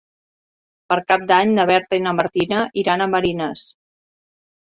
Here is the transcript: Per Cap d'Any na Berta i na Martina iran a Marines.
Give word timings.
Per 0.91 0.95
Cap 1.11 1.25
d'Any 1.31 1.51
na 1.59 1.65
Berta 1.71 1.99
i 1.99 2.03
na 2.07 2.15
Martina 2.21 2.63
iran 2.85 3.05
a 3.05 3.09
Marines. 3.17 3.67